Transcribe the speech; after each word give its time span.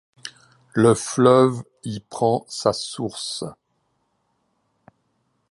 Le 0.73 0.95
fleuve 0.95 1.61
y 1.83 1.99
prend 1.99 2.43
sa 2.49 2.73
source. 2.73 3.43